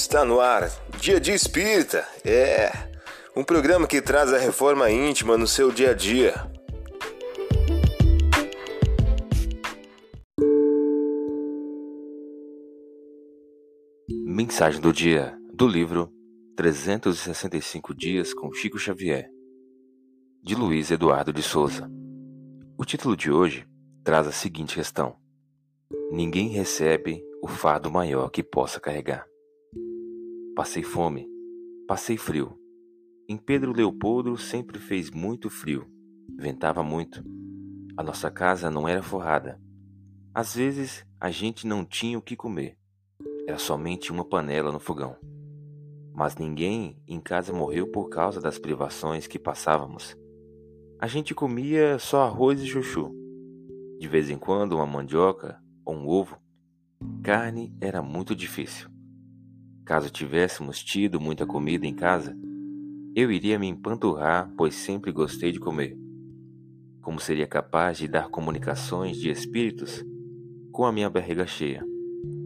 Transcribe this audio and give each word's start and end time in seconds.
Está 0.00 0.24
no 0.24 0.38
ar, 0.38 0.70
Dia 1.00 1.18
de 1.18 1.32
Espírita. 1.32 2.06
É 2.24 2.70
um 3.36 3.42
programa 3.42 3.84
que 3.84 4.00
traz 4.00 4.32
a 4.32 4.38
reforma 4.38 4.88
íntima 4.88 5.36
no 5.36 5.46
seu 5.46 5.72
dia 5.72 5.90
a 5.90 5.92
dia. 5.92 6.34
Mensagem 14.08 14.80
do 14.80 14.92
dia 14.92 15.36
do 15.52 15.66
livro 15.66 16.12
365 16.56 17.92
Dias 17.92 18.32
com 18.32 18.52
Chico 18.52 18.78
Xavier, 18.78 19.28
de 20.40 20.54
Luiz 20.54 20.92
Eduardo 20.92 21.32
de 21.32 21.42
Souza. 21.42 21.90
O 22.78 22.84
título 22.84 23.16
de 23.16 23.32
hoje 23.32 23.66
traz 24.04 24.28
a 24.28 24.32
seguinte 24.32 24.76
questão: 24.76 25.16
Ninguém 26.12 26.50
recebe 26.50 27.20
o 27.42 27.48
fardo 27.48 27.90
maior 27.90 28.30
que 28.30 28.44
possa 28.44 28.78
carregar. 28.78 29.26
Passei 30.58 30.82
fome, 30.82 31.24
passei 31.86 32.16
frio. 32.16 32.58
Em 33.28 33.36
Pedro 33.36 33.72
Leopoldo 33.72 34.36
sempre 34.36 34.80
fez 34.80 35.08
muito 35.08 35.48
frio, 35.48 35.86
ventava 36.36 36.82
muito. 36.82 37.22
A 37.96 38.02
nossa 38.02 38.28
casa 38.28 38.68
não 38.68 38.88
era 38.88 39.00
forrada. 39.00 39.62
Às 40.34 40.56
vezes 40.56 41.06
a 41.20 41.30
gente 41.30 41.64
não 41.64 41.84
tinha 41.84 42.18
o 42.18 42.20
que 42.20 42.34
comer. 42.34 42.76
Era 43.46 43.56
somente 43.56 44.10
uma 44.10 44.24
panela 44.24 44.72
no 44.72 44.80
fogão. 44.80 45.14
Mas 46.12 46.34
ninguém 46.34 47.00
em 47.06 47.20
casa 47.20 47.52
morreu 47.52 47.86
por 47.92 48.08
causa 48.08 48.40
das 48.40 48.58
privações 48.58 49.28
que 49.28 49.38
passávamos. 49.38 50.16
A 50.98 51.06
gente 51.06 51.36
comia 51.36 52.00
só 52.00 52.24
arroz 52.24 52.60
e 52.60 52.66
chuchu. 52.66 53.14
De 53.96 54.08
vez 54.08 54.28
em 54.28 54.36
quando 54.36 54.72
uma 54.72 54.86
mandioca 54.86 55.62
ou 55.84 55.94
um 55.94 56.08
ovo. 56.08 56.36
Carne 57.22 57.72
era 57.80 58.02
muito 58.02 58.34
difícil. 58.34 58.97
Caso 59.88 60.10
tivéssemos 60.10 60.84
tido 60.84 61.18
muita 61.18 61.46
comida 61.46 61.86
em 61.86 61.94
casa, 61.94 62.36
eu 63.16 63.32
iria 63.32 63.58
me 63.58 63.66
empanturrar, 63.66 64.52
pois 64.54 64.74
sempre 64.74 65.10
gostei 65.10 65.50
de 65.50 65.58
comer. 65.58 65.96
Como 67.00 67.18
seria 67.18 67.46
capaz 67.46 67.96
de 67.96 68.06
dar 68.06 68.28
comunicações 68.28 69.16
de 69.16 69.30
espíritos 69.30 70.04
com 70.70 70.84
a 70.84 70.92
minha 70.92 71.08
barriga 71.08 71.46
cheia, 71.46 71.82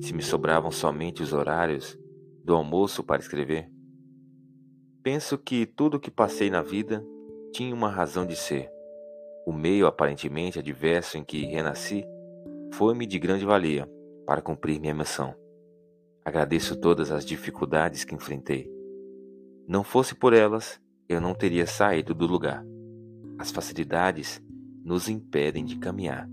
se 0.01 0.15
me 0.15 0.23
sobravam 0.23 0.71
somente 0.71 1.21
os 1.21 1.33
horários 1.33 1.99
do 2.45 2.55
almoço 2.55 3.03
para 3.03 3.21
escrever? 3.21 3.69
Penso 5.03 5.37
que 5.37 5.67
tudo 5.67 5.97
o 5.97 6.01
que 6.01 6.13
passei 6.13 6.49
na 6.49 6.63
vida 6.63 7.05
tinha 7.53 7.75
uma 7.75 7.91
razão 7.91 8.25
de 8.25 8.37
ser. 8.37 8.71
O 9.45 9.53
meio 9.53 9.89
aparentemente 9.89 10.61
adverso 10.61 11.19
em 11.19 11.25
que 11.25 11.45
renasci 11.45 12.05
foi-me 12.75 13.05
de 13.05 13.19
grande 13.19 13.45
valia 13.45 13.91
para 14.29 14.41
cumprir 14.41 14.79
minha 14.81 14.95
missão. 14.95 15.42
Agradeço 16.25 16.77
todas 16.77 17.11
as 17.11 17.25
dificuldades 17.25 18.05
que 18.05 18.15
enfrentei. 18.15 18.71
Não 19.67 19.83
fosse 19.83 20.15
por 20.15 20.33
elas, 20.33 20.81
eu 21.09 21.21
não 21.21 21.35
teria 21.35 21.67
saído 21.67 22.15
do 22.15 22.27
lugar. 22.27 22.65
As 23.39 23.51
facilidades 23.51 24.41
nos 24.85 25.09
impedem 25.09 25.65
de 25.65 25.77
caminhar. 25.79 26.29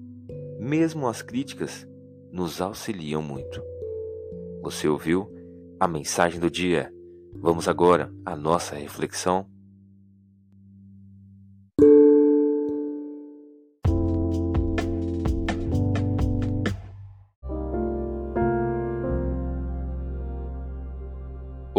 Mesmo 0.60 1.08
as 1.08 1.22
críticas 1.22 1.88
nos 2.32 2.62
auxiliam 2.62 3.22
muito. 3.22 3.62
Você 4.62 4.88
ouviu 4.88 5.34
a 5.80 5.88
mensagem 5.88 6.40
do 6.40 6.52
dia? 6.52 6.94
Vamos 7.34 7.68
agora 7.68 8.14
à 8.26 8.36
nossa 8.36 8.76
reflexão 8.76 9.50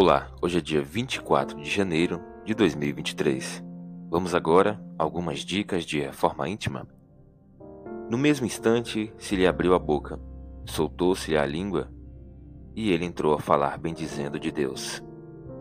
Olá, 0.03 0.31
hoje 0.41 0.57
é 0.57 0.61
dia 0.63 0.81
24 0.81 1.61
de 1.61 1.69
janeiro 1.69 2.23
de 2.43 2.55
2023. 2.55 3.63
Vamos 4.09 4.35
agora 4.35 4.83
a 4.99 5.03
algumas 5.03 5.41
dicas 5.41 5.85
de 5.85 6.01
reforma 6.01 6.49
íntima. 6.49 6.89
No 8.09 8.17
mesmo 8.17 8.47
instante 8.47 9.13
se 9.19 9.37
lhe 9.37 9.47
abriu 9.47 9.75
a 9.75 9.79
boca, 9.79 10.19
soltou-se-lhe 10.65 11.37
a 11.37 11.45
língua 11.45 11.91
e 12.75 12.91
ele 12.91 13.05
entrou 13.05 13.35
a 13.35 13.39
falar 13.39 13.77
bendizendo 13.77 14.41
de 14.41 14.51
Deus. 14.51 15.03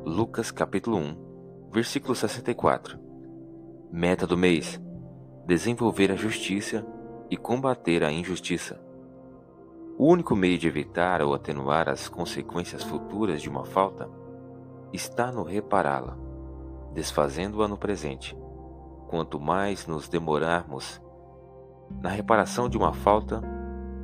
Lucas 0.06 0.52
capítulo 0.52 0.96
1, 0.96 1.70
versículo 1.74 2.16
64. 2.16 2.98
Meta 3.92 4.26
do 4.26 4.38
mês: 4.38 4.80
desenvolver 5.46 6.14
a 6.14 6.16
justiça 6.16 6.88
e 7.30 7.36
combater 7.36 8.06
a 8.06 8.10
injustiça. 8.10 8.80
O 9.98 10.08
único 10.08 10.34
meio 10.34 10.58
de 10.58 10.66
evitar 10.66 11.22
ou 11.22 11.34
atenuar 11.34 11.90
as 11.90 12.08
consequências 12.08 12.86
futuras 12.86 13.42
de 13.42 13.50
uma 13.50 13.66
falta 13.66 14.10
está 14.94 15.32
no 15.32 15.44
repará-la, 15.44 16.18
desfazendo-a 16.94 17.68
no 17.68 17.78
presente. 17.78 18.38
Quanto 19.08 19.40
mais 19.40 19.88
nos 19.88 20.08
demorarmos 20.08 21.02
na 22.02 22.10
reparação 22.10 22.70
de 22.70 22.78
uma 22.78 22.94
falta, 22.94 23.42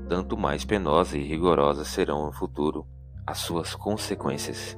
tanto 0.07 0.37
mais 0.37 0.65
penosa 0.65 1.17
e 1.17 1.23
rigorosa 1.23 1.85
serão 1.85 2.25
no 2.25 2.31
futuro 2.31 2.85
as 3.25 3.39
suas 3.39 3.75
consequências. 3.75 4.77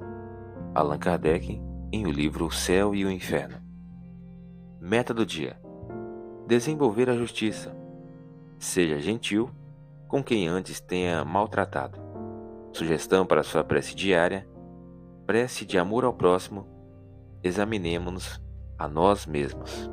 Allan 0.73 0.97
Kardec, 0.97 1.61
em 1.91 2.05
o 2.05 2.11
livro 2.11 2.45
O 2.45 2.51
Céu 2.51 2.93
e 2.93 3.05
o 3.05 3.11
Inferno. 3.11 3.57
Meta 4.79 5.13
do 5.13 5.25
dia: 5.25 5.59
desenvolver 6.45 7.09
a 7.09 7.15
justiça. 7.15 7.75
Seja 8.57 8.99
gentil 8.99 9.49
com 10.07 10.23
quem 10.23 10.47
antes 10.47 10.79
tenha 10.79 11.23
maltratado. 11.25 11.99
Sugestão 12.71 13.25
para 13.25 13.43
sua 13.43 13.63
prece 13.63 13.95
diária: 13.95 14.47
prece 15.27 15.65
de 15.65 15.77
amor 15.77 16.05
ao 16.05 16.13
próximo, 16.13 16.65
examinemos-nos 17.43 18.41
a 18.79 18.87
nós 18.87 19.25
mesmos. 19.25 19.89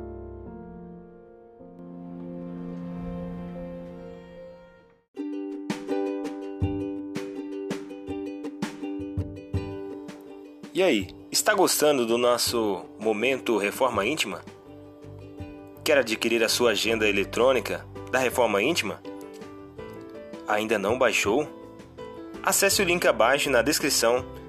E 10.73 10.81
aí, 10.81 11.07
está 11.29 11.53
gostando 11.53 12.05
do 12.05 12.17
nosso 12.17 12.85
momento 12.97 13.57
Reforma 13.57 14.05
Íntima? 14.05 14.41
Quer 15.83 15.97
adquirir 15.97 16.43
a 16.45 16.49
sua 16.49 16.71
agenda 16.71 17.09
eletrônica 17.09 17.85
da 18.09 18.19
Reforma 18.19 18.61
Íntima? 18.61 19.01
Ainda 20.47 20.79
não 20.79 20.97
baixou? 20.97 21.45
Acesse 22.41 22.81
o 22.81 22.85
link 22.85 23.05
abaixo 23.05 23.49
na 23.49 23.61
descrição 23.61 24.25